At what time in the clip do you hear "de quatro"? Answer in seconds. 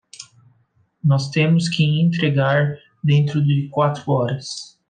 3.39-4.01